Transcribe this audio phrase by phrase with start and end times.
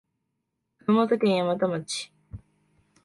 [0.79, 2.11] 熊本県山都町